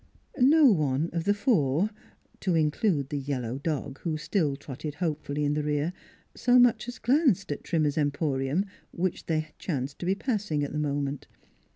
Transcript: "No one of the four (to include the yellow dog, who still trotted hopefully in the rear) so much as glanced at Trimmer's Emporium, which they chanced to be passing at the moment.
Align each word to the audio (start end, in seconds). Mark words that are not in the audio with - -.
"No 0.57 0.65
one 0.65 1.11
of 1.13 1.25
the 1.25 1.33
four 1.35 1.91
(to 2.39 2.55
include 2.55 3.09
the 3.09 3.19
yellow 3.19 3.59
dog, 3.59 3.99
who 3.99 4.17
still 4.17 4.55
trotted 4.55 4.95
hopefully 4.95 5.45
in 5.45 5.53
the 5.53 5.61
rear) 5.61 5.93
so 6.33 6.57
much 6.57 6.87
as 6.87 6.97
glanced 6.97 7.51
at 7.51 7.63
Trimmer's 7.63 7.99
Emporium, 7.99 8.65
which 8.89 9.27
they 9.27 9.49
chanced 9.59 9.99
to 9.99 10.07
be 10.07 10.15
passing 10.15 10.63
at 10.63 10.71
the 10.71 10.79
moment. 10.79 11.27